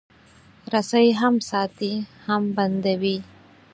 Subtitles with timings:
[0.73, 1.93] رسۍ هم ساتي،
[2.25, 3.17] هم بندوي.